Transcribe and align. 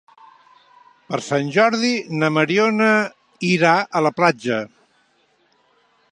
Per 1.09 1.19
Sant 1.25 1.51
Jordi 1.57 1.91
na 2.23 2.31
Mariona 2.37 2.89
irà 3.51 3.73
a 3.99 4.01
la 4.07 4.13
platja. 4.21 4.57